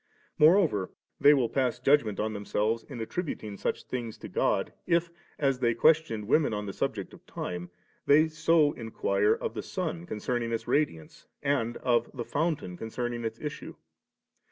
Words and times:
More 0.39 0.57
over, 0.57 0.89
they 1.19 1.31
will 1.31 1.47
pass 1.47 1.77
judgment 1.79 2.19
on 2.19 2.33
themselves 2.33 2.81
in 2.83 2.99
attributing 3.01 3.51
3 3.51 3.57
such 3.57 3.83
things 3.83 4.17
to 4.17 4.27
God, 4.27 4.73
if, 4.87 5.11
as 5.37 5.59
they 5.59 5.75
questioned 5.75 6.25
women 6.27 6.55
on 6.55 6.65
the 6.65 6.73
subject 6.73 7.13
of 7.13 7.23
time, 7.27 7.69
so 8.29 8.73
they 8.73 8.81
inquire 8.81 9.33
of 9.35 9.53
the 9.53 9.61
sun 9.61 10.07
concerning 10.07 10.51
its 10.51 10.63
radi 10.63 10.99
ance, 10.99 11.27
and 11.43 11.77
of 11.77 12.09
the 12.15 12.25
fountain 12.25 12.77
concerning 12.77 13.23
its 13.23 13.39
issue. 13.39 13.75